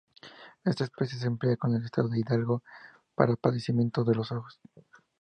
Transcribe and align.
Esta 0.65 0.85
especie 0.85 1.19
se 1.19 1.27
emplea 1.27 1.55
en 1.61 1.75
el 1.75 1.85
estado 1.85 2.09
de 2.09 2.17
Hidalgo 2.19 2.63
para 3.13 3.35
padecimientos 3.35 4.07
de 4.07 4.15
los 4.15 4.31
ojos. 4.31 4.59